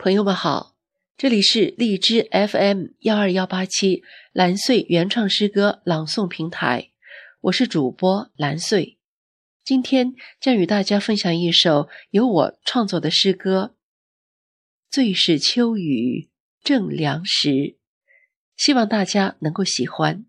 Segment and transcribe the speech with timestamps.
[0.00, 0.76] 朋友们好，
[1.16, 6.92] 这里是荔枝 FM 幺二幺八七蓝穗原创诗歌朗诵平台，
[7.40, 8.96] 我是主播蓝穗。
[9.64, 13.74] 今天将与大家分享一首由我创作的诗歌
[14.88, 16.30] 《最是秋雨
[16.62, 17.48] 正凉时》，
[18.56, 20.24] 希望大家能够喜欢。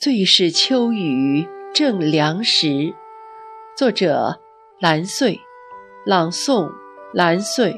[0.00, 1.44] 最是秋雨
[1.74, 2.94] 正凉时，
[3.76, 4.38] 作者
[4.78, 5.40] 蓝穗，
[6.06, 6.70] 朗诵
[7.12, 7.74] 蓝穗。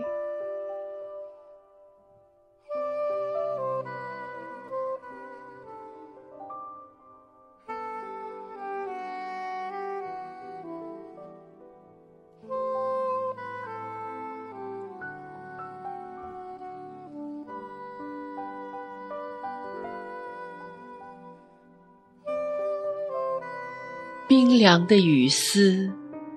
[24.30, 25.90] 冰凉的雨丝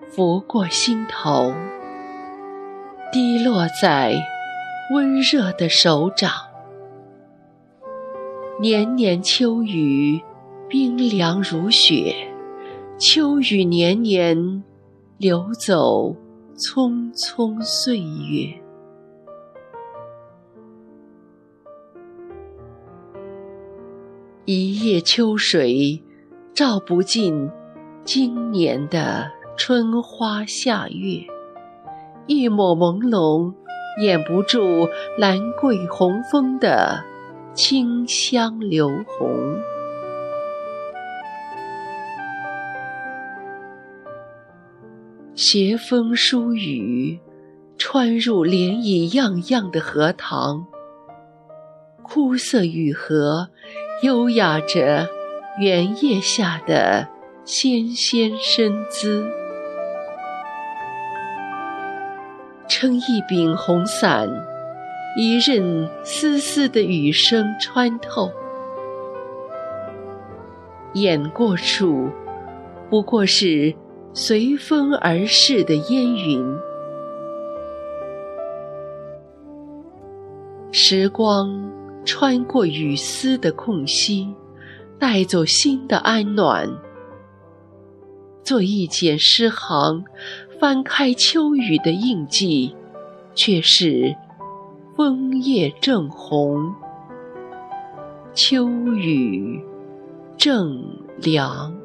[0.09, 1.53] 拂过心头，
[3.11, 4.16] 滴落在
[4.91, 6.31] 温热的手掌。
[8.59, 10.19] 年年秋雨，
[10.67, 12.16] 冰凉如雪。
[12.97, 14.63] 秋雨年年，
[15.19, 16.16] 流走
[16.57, 18.59] 匆匆岁月。
[24.45, 26.02] 一叶秋水，
[26.55, 27.47] 照不尽。
[28.05, 31.25] 今年的春花夏月，
[32.27, 33.53] 一抹朦胧，
[34.01, 37.01] 掩不住兰桂红枫的
[37.53, 39.57] 清香流红。
[45.33, 47.21] 斜风疏雨，
[47.77, 50.67] 穿入涟漪漾漾的荷塘，
[52.01, 53.47] 枯色雨荷，
[54.01, 55.07] 优雅着
[55.57, 57.07] 原叶下的。
[57.45, 59.30] 纤纤身姿，
[62.69, 64.29] 撑一柄红伞，
[65.17, 68.31] 一任丝丝的雨声穿透，
[70.94, 72.09] 眼过处
[72.90, 73.75] 不过是
[74.13, 76.57] 随风而逝的烟云。
[80.72, 81.69] 时光
[82.06, 84.34] 穿过雨丝的空隙，
[84.97, 86.73] 带走心的安暖。
[88.43, 90.03] 做一剪诗行，
[90.59, 92.75] 翻开秋雨的印记，
[93.33, 94.15] 却是
[94.95, 96.73] 枫叶正红，
[98.33, 99.63] 秋雨
[100.37, 100.83] 正
[101.17, 101.82] 凉。